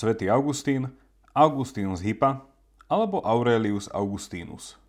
[0.00, 0.96] Svetý Augustín,
[1.36, 2.48] Augustín z Hypa
[2.88, 4.80] alebo Aurelius Augustinus.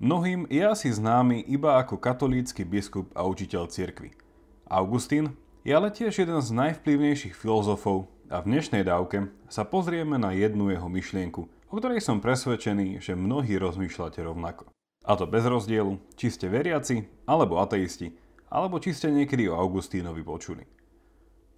[0.00, 4.16] Mnohým je asi známy iba ako katolícky biskup a učiteľ cirkvy.
[4.64, 5.36] Augustín
[5.68, 10.72] je ale tiež jeden z najvplyvnejších filozofov a v dnešnej dávke sa pozrieme na jednu
[10.72, 14.72] jeho myšlienku, o ktorej som presvedčený, že mnohí rozmýšľate rovnako.
[15.04, 18.16] A to bez rozdielu, či ste veriaci alebo ateisti,
[18.48, 20.64] alebo či ste niekedy o Augustínovi počuli.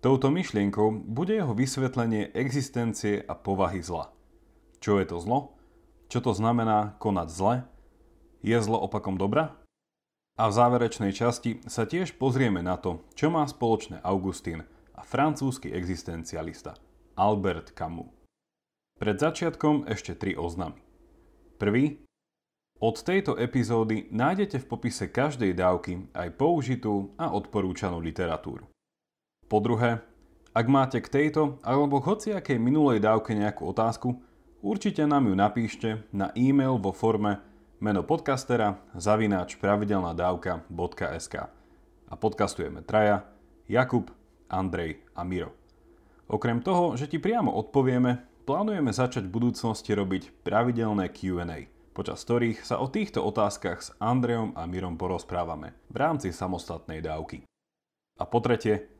[0.05, 4.12] Touto myšlienkou bude jeho vysvetlenie existencie a povahy zla.
[4.77, 5.56] Čo je to zlo?
[6.12, 7.55] Čo to znamená konať zle?
[8.45, 9.56] Je zlo opakom dobra?
[10.37, 15.73] A v záverečnej časti sa tiež pozrieme na to, čo má spoločné Augustín a francúzsky
[15.73, 16.77] existencialista
[17.16, 18.12] Albert Camus.
[19.00, 20.84] Pred začiatkom ešte tri oznamy.
[21.56, 22.05] Prvý,
[22.77, 28.69] od tejto epizódy nájdete v popise každej dávky aj použitú a odporúčanú literatúru.
[29.48, 30.01] Po druhé,
[30.57, 34.17] ak máte k tejto alebo hociakej minulej dávke nejakú otázku,
[34.65, 37.45] určite nám ju napíšte na e-mail vo forme
[37.78, 41.34] meno podcastera zavináč pravidelnadávka.sk
[42.09, 43.28] a podcastujeme traja
[43.69, 44.09] Jakub,
[44.48, 45.53] Andrej a Miro.
[46.25, 52.67] Okrem toho, že ti priamo odpovieme, plánujeme začať v budúcnosti robiť pravidelné Q&A počas ktorých
[52.67, 57.47] sa o týchto otázkach s Andrejom a Mirom porozprávame v rámci samostatnej dávky.
[58.19, 58.91] A po tretie,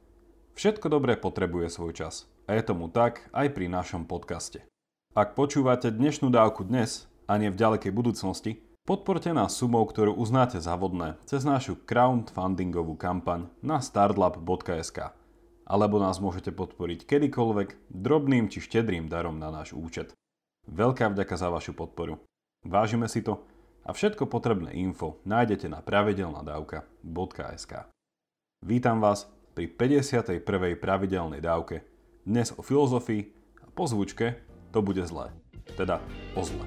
[0.55, 2.27] všetko dobré potrebuje svoj čas.
[2.45, 4.67] A je tomu tak aj pri našom podcaste.
[5.15, 10.61] Ak počúvate dnešnú dávku dnes a nie v ďalekej budúcnosti, podporte nás sumou, ktorú uznáte
[10.61, 15.15] za vodné cez našu crowdfundingovú kampaň na startlab.sk
[15.65, 20.13] alebo nás môžete podporiť kedykoľvek drobným či štedrým darom na náš účet.
[20.69, 22.21] Veľká vďaka za vašu podporu.
[22.65, 23.45] Vážime si to
[23.85, 27.73] a všetko potrebné info nájdete na pravidelnadavka.sk.
[28.65, 30.43] Vítam vás pri 51.
[30.83, 31.87] pravidelnej dávke.
[32.27, 33.23] Dnes o filozofii
[33.63, 34.43] a po zvučke
[34.75, 35.31] to bude zlé.
[35.79, 36.03] Teda
[36.35, 36.67] o zle.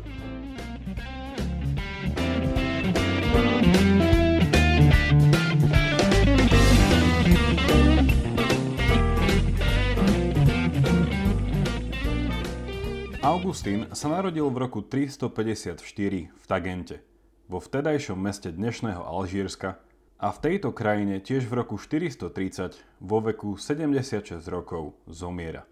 [13.19, 15.83] Augustín sa narodil v roku 354
[16.31, 17.03] v Tagente,
[17.51, 19.83] vo vtedajšom meste dnešného Alžírska
[20.17, 25.65] a v tejto krajine tiež v roku 430 vo veku 76 rokov zomiera.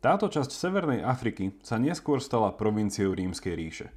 [0.00, 3.88] Táto časť Severnej Afriky sa neskôr stala provinciou Rímskej ríše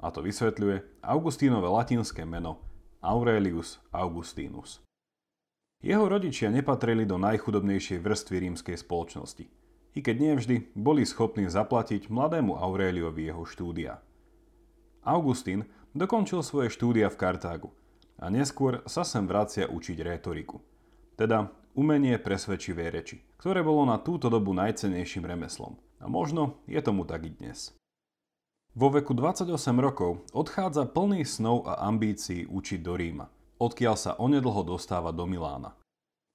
[0.00, 2.58] a to vysvetľuje Augustínové latinské meno
[3.04, 4.80] Aurelius Augustinus.
[5.80, 9.46] Jeho rodičia nepatrili do najchudobnejšej vrstvy rímskej spoločnosti–
[9.94, 13.98] i keď nevždy boli schopní zaplatiť mladému Auréliovi jeho štúdia.
[15.02, 17.68] Augustín dokončil svoje štúdia v Kartágu
[18.20, 20.60] a neskôr sa sem vracia učiť rétoriku,
[21.16, 25.80] teda umenie presvedčivej reči, ktoré bolo na túto dobu najcenejším remeslom.
[26.00, 27.72] A možno je tomu tak i dnes.
[28.76, 33.26] Vo veku 28 rokov odchádza plný snov a ambícií učiť do Ríma,
[33.58, 35.74] odkiaľ sa onedlho dostáva do Milána.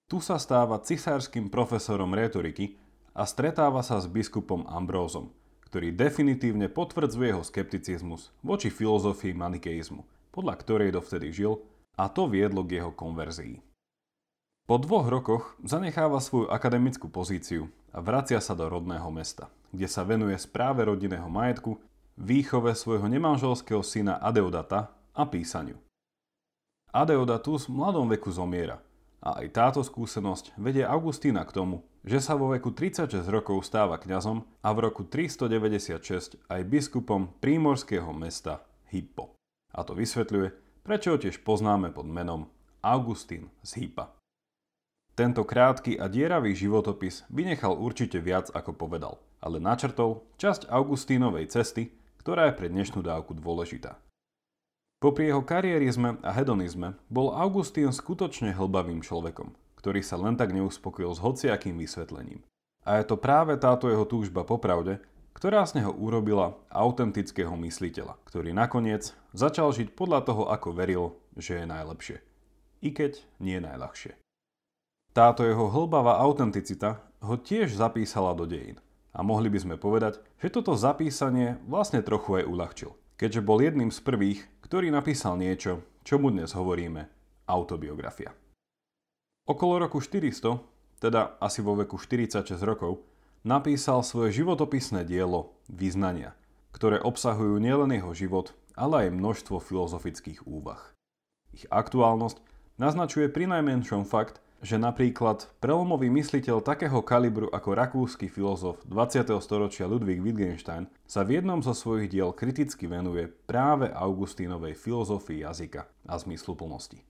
[0.05, 2.77] Tu sa stáva cisárskym profesorom rétoriky
[3.15, 5.33] a stretáva sa s biskupom Ambrózom,
[5.65, 11.63] ktorý definitívne potvrdzuje jeho skepticizmus voči filozofii manikeizmu, podľa ktorej dovtedy žil
[11.95, 13.63] a to viedlo k jeho konverzii.
[14.65, 20.01] Po dvoch rokoch zanecháva svoju akademickú pozíciu a vracia sa do rodného mesta, kde sa
[20.01, 21.77] venuje správe rodinného majetku,
[22.17, 25.77] výchove svojho nemanželského syna Adeodata a písaniu.
[26.89, 28.81] Adeodatus v mladom veku zomiera
[29.21, 34.01] a aj táto skúsenosť vedie Augustína k tomu, že sa vo veku 36 rokov stáva
[34.01, 39.33] kňazom a v roku 396 aj biskupom prímorského mesta Hippo.
[39.75, 42.45] A to vysvetľuje, prečo ho tiež poznáme pod menom
[42.85, 44.13] Augustín z Hippa.
[45.17, 51.89] Tento krátky a dieravý životopis vynechal určite viac ako povedal, ale načrtol časť Augustínovej cesty,
[52.21, 53.97] ktorá je pre dnešnú dávku dôležitá.
[55.01, 61.17] Popri jeho kariérizme a hedonizme bol Augustín skutočne hlbavým človekom, ktorý sa len tak neuspokojil
[61.17, 62.45] s hociakým vysvetlením.
[62.85, 65.01] A je to práve táto jeho túžba po pravde,
[65.35, 71.59] ktorá z neho urobila autentického mysliteľa, ktorý nakoniec začal žiť podľa toho, ako veril, že
[71.59, 72.17] je najlepšie.
[72.79, 74.15] I keď nie najľahšie.
[75.11, 78.79] Táto jeho hlbavá autenticita ho tiež zapísala do dejín.
[79.15, 83.91] A mohli by sme povedať, že toto zapísanie vlastne trochu aj uľahčil, keďže bol jedným
[83.91, 87.07] z prvých, ktorý napísal niečo, čo mu dnes hovoríme
[87.47, 88.35] autobiografia.
[89.47, 90.59] Okolo roku 400,
[90.99, 92.99] teda asi vo veku 46 rokov,
[93.45, 96.33] napísal svoje životopisné dielo Vyznania,
[96.73, 100.81] ktoré obsahujú nielen jeho život, ale aj množstvo filozofických úvah.
[101.53, 102.41] Ich aktuálnosť
[102.81, 103.47] naznačuje pri
[104.03, 109.29] fakt, že napríklad prelomový mysliteľ takého kalibru ako rakúsky filozof 20.
[109.37, 115.85] storočia Ludwig Wittgenstein sa v jednom zo svojich diel kriticky venuje práve Augustínovej filozofii jazyka
[116.09, 117.05] a zmysluplnosti.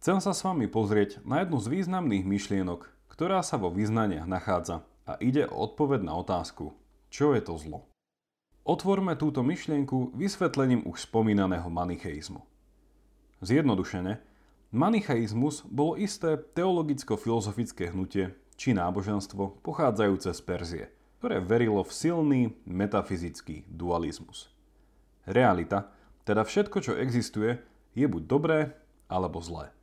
[0.00, 4.84] Chcem sa s vami pozrieť na jednu z významných myšlienok, ktorá sa vo vyznaniach nachádza
[5.10, 6.70] a ide o odpoveď na otázku,
[7.10, 7.90] čo je to zlo.
[8.62, 12.46] Otvorme túto myšlienku vysvetlením už spomínaného manicheizmu.
[13.42, 14.22] Zjednodušene,
[14.70, 20.84] Manichaizmus bolo isté teologicko-filozofické hnutie či náboženstvo pochádzajúce z Perzie,
[21.18, 22.40] ktoré verilo v silný
[22.70, 24.46] metafyzický dualizmus.
[25.26, 25.90] Realita,
[26.22, 27.58] teda všetko, čo existuje,
[27.98, 28.58] je buď dobré
[29.10, 29.74] alebo zlé.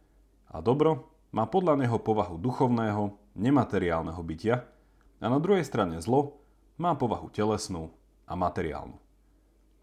[0.48, 4.64] A dobro má podľa neho povahu duchovného, nemateriálneho bytia
[5.18, 6.38] a na druhej strane zlo
[6.78, 7.90] má povahu telesnú
[8.30, 8.98] a materiálnu.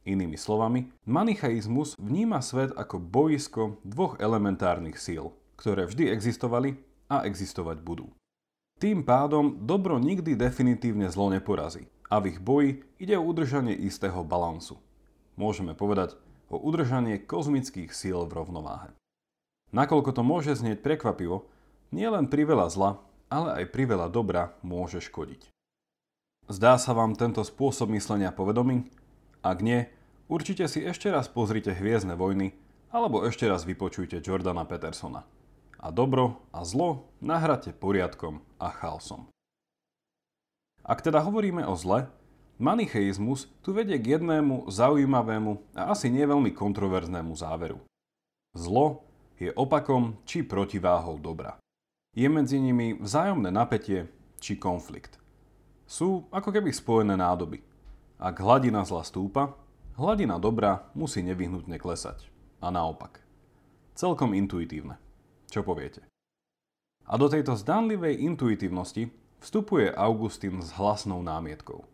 [0.05, 6.77] Inými slovami, manichaizmus vníma svet ako boisko dvoch elementárnych síl, ktoré vždy existovali
[7.09, 8.13] a existovať budú.
[8.77, 14.21] Tým pádom dobro nikdy definitívne zlo neporazí a v ich boji ide o udržanie istého
[14.21, 14.77] balansu.
[15.41, 16.21] Môžeme povedať
[16.53, 18.93] o udržanie kozmických síl v rovnováhe.
[19.73, 21.49] Nakoľko to môže znieť prekvapivo,
[21.91, 22.91] nielen priveľa zla,
[23.35, 25.51] ale aj priveľa dobra môže škodiť.
[26.47, 28.87] Zdá sa vám tento spôsob myslenia povedomý?
[29.43, 29.91] Ak nie,
[30.31, 32.55] určite si ešte raz pozrite Hviezdne vojny
[32.95, 35.27] alebo ešte raz vypočujte Jordana Petersona.
[35.83, 39.27] A dobro a zlo nahrate poriadkom a chaosom.
[40.87, 42.07] Ak teda hovoríme o zle,
[42.63, 47.83] manicheizmus tu vedie k jednému zaujímavému a asi neveľmi kontroverznému záveru.
[48.55, 49.03] Zlo
[49.41, 51.59] je opakom či protiváhou dobra.
[52.15, 54.07] Je medzi nimi vzájomné napätie
[54.39, 55.19] či konflikt.
[55.85, 57.61] Sú ako keby spojené nádoby–
[58.25, 59.59] ak hladina zla stúpa,
[59.99, 62.31] hladina dobra musí nevyhnutne klesať.
[62.63, 63.19] A naopak.
[63.99, 64.97] Celkom intuitívne.
[65.51, 66.07] Čo poviete?
[67.05, 69.13] A do tejto zdanlivej intuitívnosti
[69.45, 71.85] vstupuje Augustín s hlasnou námietkou.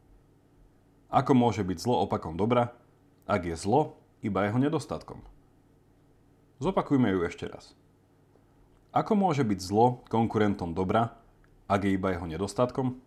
[1.10, 2.78] Ako môže byť zlo opakom dobra,
[3.26, 5.24] ak je zlo iba jeho nedostatkom?
[6.62, 7.74] Zopakujme ju ešte raz.
[8.90, 11.14] Ako môže byť zlo konkurentom dobra,
[11.70, 12.98] ak je iba jeho nedostatkom?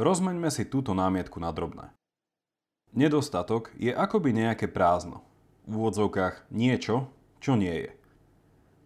[0.00, 1.92] Rozmeňme si túto námietku na drobné.
[2.96, 5.20] Nedostatok je akoby nejaké prázdno.
[5.68, 7.12] V úvodzovkách niečo,
[7.44, 7.90] čo nie je.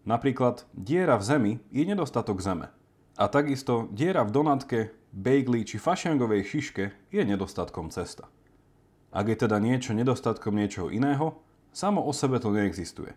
[0.03, 2.67] Napríklad diera v zemi je nedostatok zeme.
[3.15, 4.79] A takisto diera v donatke,
[5.15, 6.83] bejgli či fašiangovej šiške
[7.15, 8.27] je nedostatkom cesta.
[9.15, 11.39] Ak je teda niečo nedostatkom niečoho iného,
[11.71, 13.15] samo o sebe to neexistuje.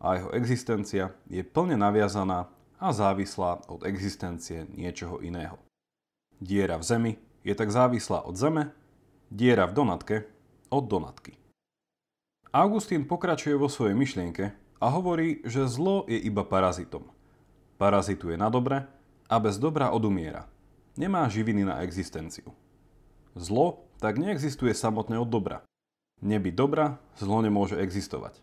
[0.00, 2.48] A jeho existencia je plne naviazaná
[2.80, 5.60] a závislá od existencie niečoho iného.
[6.40, 7.12] Diera v zemi
[7.44, 8.72] je tak závislá od zeme,
[9.30, 10.16] Diera v donatke
[10.72, 11.36] od donatky.
[12.50, 14.50] Augustín pokračuje vo svojej myšlienke
[14.82, 17.06] a hovorí, že zlo je iba parazitom.
[17.78, 18.88] Parazituje na dobre
[19.30, 20.50] a bez dobra odumiera.
[20.98, 22.50] Nemá živiny na existenciu.
[23.38, 25.62] Zlo tak neexistuje samotné od dobra.
[26.24, 28.42] Neby dobra, zlo nemôže existovať.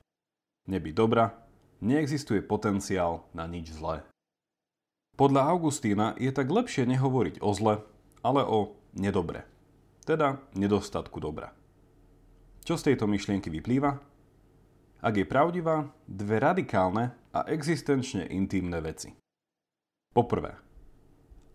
[0.72, 1.47] Neby dobra,
[1.84, 4.06] neexistuje potenciál na nič zlé.
[5.18, 7.82] Podľa Augustína je tak lepšie nehovoriť o zle,
[8.22, 9.46] ale o nedobre
[10.08, 11.52] teda nedostatku dobra.
[12.64, 14.00] Čo z tejto myšlienky vyplýva?
[15.04, 19.12] Ak je pravdivá, dve radikálne a existenčne intimné veci.
[20.16, 20.56] Poprvé,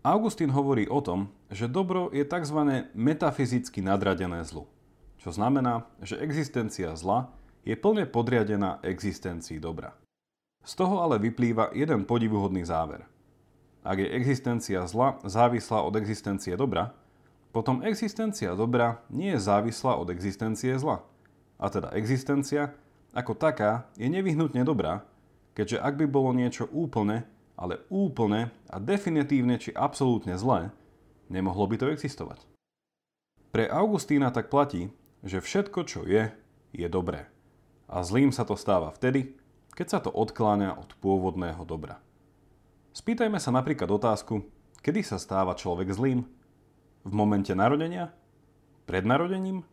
[0.05, 2.87] Augustín hovorí o tom, že dobro je tzv.
[2.93, 4.69] metafyzicky nadradené zlu,
[5.17, 7.33] čo znamená, že existencia zla
[7.67, 9.91] je plne podriadená existencii dobra.
[10.63, 13.03] Z toho ale vyplýva jeden podivuhodný záver.
[13.83, 16.95] Ak je existencia zla závislá od existencie dobra,
[17.51, 21.03] potom existencia dobra nie je závislá od existencie zla.
[21.59, 22.71] A teda existencia
[23.13, 25.05] ako taká je nevyhnutne dobrá,
[25.53, 30.73] keďže ak by bolo niečo úplne, ale úplne a definitívne či absolútne zlé,
[31.29, 32.41] nemohlo by to existovať.
[33.53, 34.89] Pre Augustína tak platí,
[35.21, 36.33] že všetko, čo je,
[36.73, 37.29] je dobré.
[37.85, 39.37] A zlým sa to stáva vtedy,
[39.73, 41.97] keď sa to odkláňa od pôvodného dobra.
[42.93, 44.45] Spýtajme sa napríklad otázku,
[44.85, 46.25] kedy sa stáva človek zlým
[47.01, 48.13] v momente narodenia?
[48.85, 49.65] Pred narodením?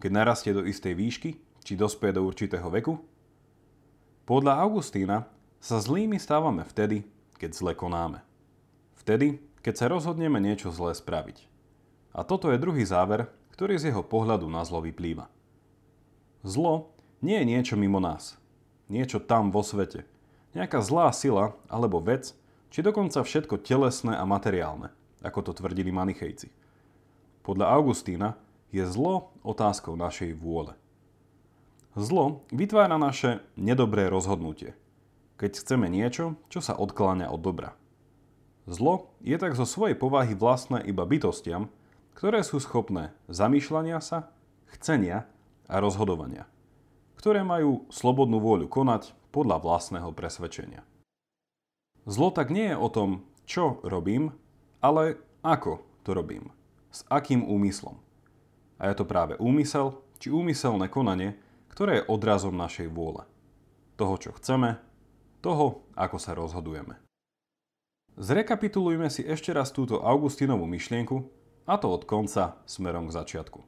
[0.00, 1.30] Keď narastie do istej výšky?
[1.64, 3.00] Či dospie do určitého veku?
[4.24, 5.28] Podľa Augustína
[5.60, 7.04] sa zlými stávame vtedy,
[7.36, 8.20] keď zle konáme.
[9.00, 11.48] Vtedy, keď sa rozhodneme niečo zlé spraviť.
[12.12, 15.28] A toto je druhý záver, ktorý z jeho pohľadu na zlo vyplýva.
[16.44, 16.92] Zlo
[17.24, 18.36] nie je niečo mimo nás.
[18.88, 20.04] Niečo tam vo svete.
[20.52, 22.36] Nejaká zlá sila alebo vec,
[22.74, 24.90] či dokonca všetko telesné a materiálne,
[25.22, 26.50] ako to tvrdili manichejci.
[27.44, 28.34] Podľa Augustína
[28.74, 30.74] je zlo otázkou našej vôle.
[31.94, 34.74] Zlo vytvára naše nedobré rozhodnutie,
[35.38, 37.78] keď chceme niečo, čo sa odkláňa od dobra.
[38.66, 41.70] Zlo je tak zo svojej povahy vlastné iba bytostiam,
[42.18, 44.32] ktoré sú schopné zamýšľania sa,
[44.74, 45.28] chcenia
[45.70, 46.50] a rozhodovania,
[47.24, 50.84] ktoré majú slobodnú vôľu konať podľa vlastného presvedčenia.
[52.04, 54.36] Zlo tak nie je o tom, čo robím,
[54.84, 56.52] ale ako to robím,
[56.92, 57.96] s akým úmyslom.
[58.76, 61.40] A je to práve úmysel či úmyselné konanie,
[61.72, 63.24] ktoré je odrazom našej vôle.
[63.96, 64.76] Toho, čo chceme,
[65.40, 67.00] toho, ako sa rozhodujeme.
[68.20, 71.24] Zrekapitulujme si ešte raz túto Augustinovú myšlienku,
[71.64, 73.64] a to od konca smerom k začiatku.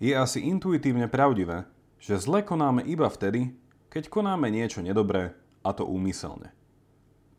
[0.00, 1.68] Je asi intuitívne pravdivé,
[2.02, 3.54] že zle konáme iba vtedy,
[3.86, 6.50] keď konáme niečo nedobré, a to úmyselne.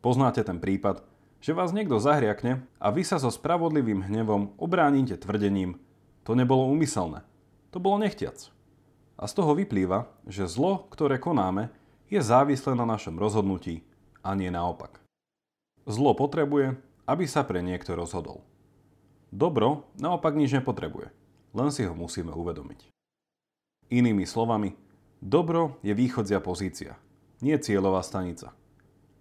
[0.00, 1.04] Poznáte ten prípad,
[1.44, 5.76] že vás niekto zahriakne a vy sa so spravodlivým hnevom obránite tvrdením,
[6.24, 7.20] to nebolo úmyselné,
[7.68, 8.48] to bolo nechtiac.
[9.20, 11.68] A z toho vyplýva, že zlo, ktoré konáme,
[12.08, 13.84] je závislé na našom rozhodnutí
[14.24, 15.04] a nie naopak.
[15.84, 18.40] Zlo potrebuje, aby sa pre niekto rozhodol.
[19.28, 21.12] Dobro naopak nič nepotrebuje,
[21.52, 22.93] len si ho musíme uvedomiť.
[23.92, 24.72] Inými slovami,
[25.20, 26.96] dobro je východzia pozícia,
[27.44, 28.56] nie cieľová stanica.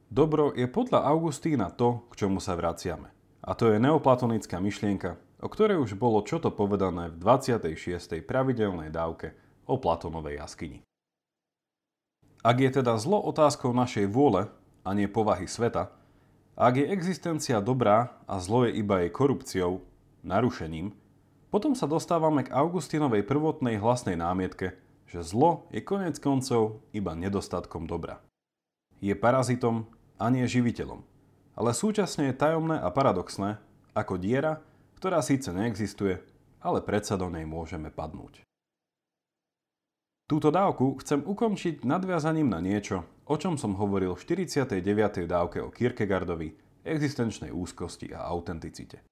[0.07, 3.09] Dobro je podľa Augustína to, k čomu sa vraciame.
[3.43, 8.23] A to je neoplatonická myšlienka, o ktorej už bolo čo to povedané v 26.
[8.23, 9.35] pravidelnej dávke
[9.67, 10.79] o Platonovej jaskyni.
[12.43, 14.47] Ak je teda zlo otázkou našej vôle
[14.87, 15.91] a nie povahy sveta,
[16.53, 19.81] ak je existencia dobrá a zlo je iba jej korupciou,
[20.23, 20.95] narušením,
[21.53, 24.73] potom sa dostávame k Augustinovej prvotnej hlasnej námietke,
[25.05, 28.17] že zlo je konec koncov iba nedostatkom dobra.
[28.97, 29.85] Je parazitom
[30.17, 31.05] a nie živiteľom,
[31.53, 33.61] ale súčasne je tajomné a paradoxné,
[33.93, 34.65] ako diera,
[34.97, 36.17] ktorá síce neexistuje,
[36.57, 38.41] ale predsa do nej môžeme padnúť.
[40.25, 45.29] Túto dávku chcem ukončiť nadviazaním na niečo, o čom som hovoril v 49.
[45.29, 49.05] dávke o Kierkegaardovi, existenčnej úzkosti a autenticite.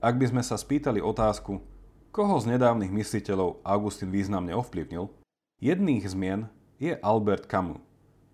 [0.00, 1.60] Ak by sme sa spýtali otázku,
[2.08, 5.12] koho z nedávnych mysliteľov Augustín významne ovplyvnil,
[5.60, 6.48] jedných zmien
[6.80, 7.84] je Albert Camus,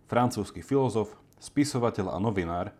[0.07, 2.71] francúzsky filozof, spisovateľ a novinár,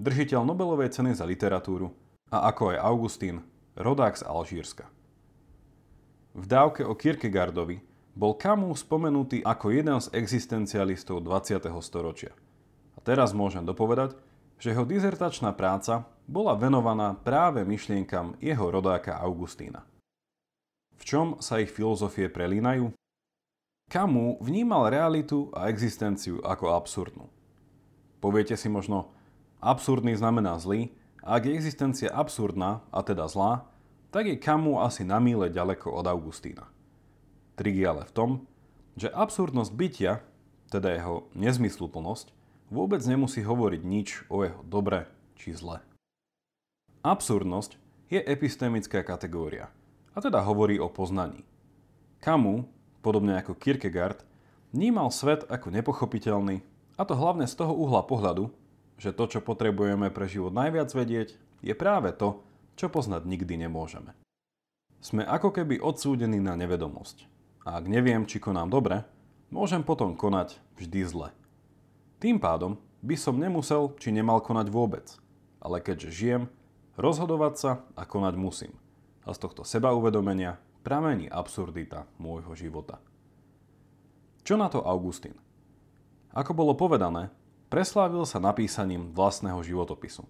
[0.00, 1.92] držiteľ Nobelovej ceny za literatúru
[2.32, 3.44] a ako aj Augustín,
[3.76, 4.88] rodák z Alžírska.
[6.32, 7.84] V dávke o Kierkegaardovi
[8.16, 11.60] bol Camus spomenutý ako jeden z existencialistov 20.
[11.84, 12.32] storočia.
[12.96, 14.16] A teraz môžem dopovedať,
[14.56, 19.82] že jeho dizertačná práca bola venovaná práve myšlienkam jeho rodáka Augustína.
[20.94, 22.94] V čom sa ich filozofie prelínajú?
[23.90, 27.26] Camus vnímal realitu a existenciu ako absurdnú.
[28.22, 29.10] Poviete si možno,
[29.58, 30.94] absurdný znamená zlý,
[31.26, 33.66] a ak je existencia absurdná, a teda zlá,
[34.14, 36.70] tak je Camus asi na míle ďaleko od Augustína.
[37.58, 38.30] Trik je ale v tom,
[38.94, 40.22] že absurdnosť bytia,
[40.70, 42.30] teda jeho nezmysluplnosť,
[42.70, 45.89] vôbec nemusí hovoriť nič o jeho dobre či zle.
[47.00, 47.80] Absurdnosť
[48.12, 49.72] je epistemická kategória,
[50.12, 51.48] a teda hovorí o poznaní.
[52.20, 52.68] Kamu,
[53.00, 54.20] podobne ako Kierkegaard,
[54.76, 56.60] vnímal svet ako nepochopiteľný,
[57.00, 58.52] a to hlavne z toho uhla pohľadu,
[59.00, 62.44] že to, čo potrebujeme pre život najviac vedieť, je práve to,
[62.76, 64.12] čo poznať nikdy nemôžeme.
[65.00, 67.24] Sme ako keby odsúdení na nevedomosť
[67.64, 69.08] a ak neviem, či konám dobre,
[69.48, 71.28] môžem potom konať vždy zle.
[72.20, 75.16] Tým pádom by som nemusel či nemal konať vôbec,
[75.64, 76.44] ale keďže žijem,
[76.96, 78.72] rozhodovať sa a konať musím.
[79.26, 82.98] A z tohto seba uvedomenia pramení absurdita môjho života.
[84.42, 85.36] Čo na to Augustín?
[86.32, 87.28] Ako bolo povedané,
[87.68, 90.24] preslávil sa napísaním vlastného životopisu.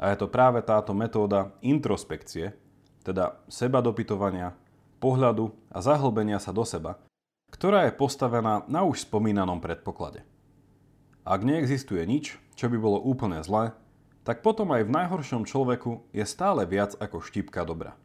[0.00, 2.56] A je to práve táto metóda introspekcie,
[3.04, 4.56] teda seba dopytovania,
[5.00, 7.00] pohľadu a zahlbenia sa do seba,
[7.52, 10.24] ktorá je postavená na už spomínanom predpoklade.
[11.24, 13.76] Ak neexistuje nič, čo by bolo úplne zlé,
[14.24, 17.96] tak potom aj v najhoršom človeku je stále viac ako štipka dobra.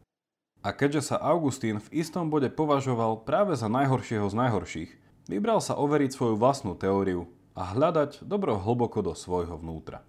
[0.66, 4.90] A keďže sa Augustín v istom bode považoval práve za najhoršieho z najhorších,
[5.30, 10.02] vybral sa overiť svoju vlastnú teóriu a hľadať dobro hlboko do svojho vnútra.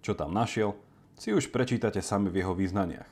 [0.00, 0.78] Čo tam našiel,
[1.16, 3.08] si už prečítate sami v jeho význaniach.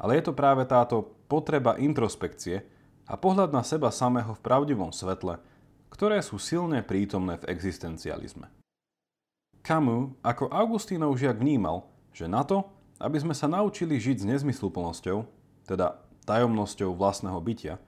[0.00, 2.64] Ale je to práve táto potreba introspekcie
[3.06, 5.38] a pohľad na seba samého v pravdivom svetle,
[5.90, 8.59] ktoré sú silne prítomné v existencializme.
[9.60, 12.64] Camus ako Augustínov žiak vnímal, že na to,
[13.00, 15.24] aby sme sa naučili žiť s nezmysluplnosťou,
[15.68, 17.80] teda tajomnosťou vlastného bytia,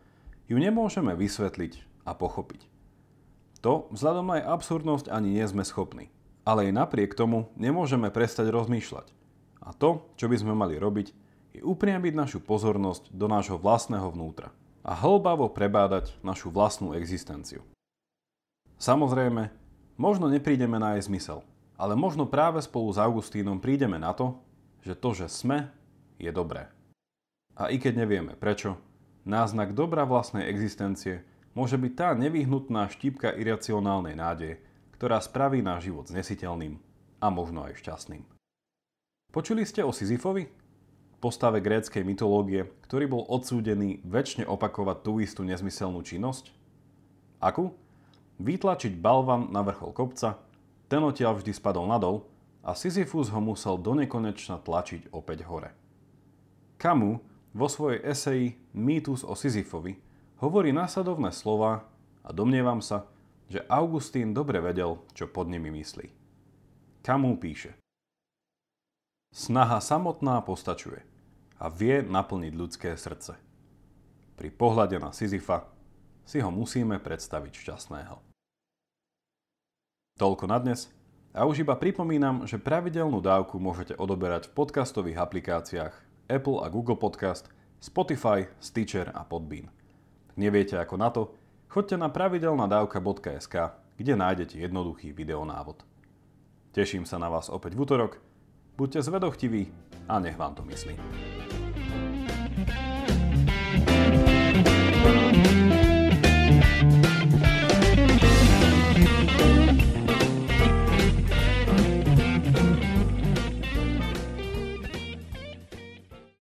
[0.48, 2.68] ju nemôžeme vysvetliť a pochopiť.
[3.62, 6.10] To vzhľadom na jej absurdnosť ani nie sme schopní.
[6.42, 9.14] Ale aj napriek tomu nemôžeme prestať rozmýšľať.
[9.62, 11.14] A to, čo by sme mali robiť,
[11.54, 14.50] je upriamiť našu pozornosť do nášho vlastného vnútra
[14.82, 17.62] a hlbavo prebádať našu vlastnú existenciu.
[18.82, 19.54] Samozrejme,
[19.94, 21.46] možno neprídeme na jej zmysel,
[21.82, 24.38] Ale možno práve spolu s Augustínom prídeme na to,
[24.86, 25.66] že to, že sme,
[26.14, 26.70] je dobré.
[27.58, 28.78] A i keď nevieme prečo,
[29.26, 31.26] náznak dobra vlastnej existencie
[31.58, 34.62] môže byť tá nevyhnutná štípka iracionálnej nádeje,
[34.94, 36.78] ktorá spraví náš život znesiteľným
[37.18, 38.22] a možno aj šťastným.
[39.34, 40.46] Počuli ste o Sisyfovi?
[41.18, 46.54] Postave gréckej mytológie, ktorý bol odsúdený väčšine opakovať tú istú nezmyselnú činnosť?
[47.42, 47.74] Akú?
[48.38, 50.38] Vytlačiť balvan na vrchol kopca,
[50.92, 52.28] ten odtiaľ vždy spadol nadol
[52.60, 55.72] a Sisyfus ho musel donekonečna tlačiť opäť hore.
[56.76, 57.10] Kamu
[57.56, 59.96] vo svojej eseji Mýtus o Sisyfovi
[60.44, 61.88] hovorí následovné slova
[62.20, 63.08] a domnievam sa,
[63.48, 66.12] že Augustín dobre vedel, čo pod nimi myslí.
[67.00, 67.72] Kamu píše
[69.32, 71.00] Snaha samotná postačuje
[71.56, 73.40] a vie naplniť ľudské srdce.
[74.36, 75.72] Pri pohľade na Sisyfa
[76.28, 78.31] si ho musíme predstaviť šťastného.
[80.22, 80.86] Toľko na dnes
[81.34, 85.94] a už iba pripomínam, že pravidelnú dávku môžete odoberať v podcastových aplikáciách
[86.30, 87.50] Apple a Google Podcast,
[87.82, 89.66] Spotify, Stitcher a Podbean–
[90.36, 91.22] Neviete ako na to?
[91.68, 93.54] Choďte na pravidelnadavka.sk,
[93.96, 95.84] kde nájdete jednoduchý videonávod.
[96.72, 98.16] Teším sa na vás opäť v útorok.
[98.76, 99.68] Buďte zvedochtiví
[100.08, 100.96] a nech vám to myslí.